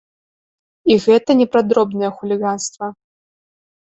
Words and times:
І 0.93 0.95
гэта 1.03 1.35
не 1.41 1.47
пра 1.55 1.61
дробнае 1.73 2.11
хуліганства! 2.21 2.85